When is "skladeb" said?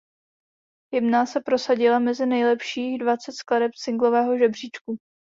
3.33-3.71